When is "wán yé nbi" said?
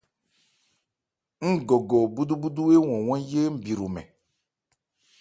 3.07-3.71